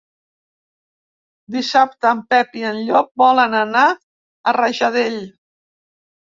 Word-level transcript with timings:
Dissabte 1.57 2.09
en 2.15 2.23
Pep 2.33 2.57
i 2.63 2.67
en 2.71 2.81
Llop 2.89 3.13
volen 3.27 3.57
anar 3.63 3.87
a 3.95 4.59
Rajadell. 4.61 5.23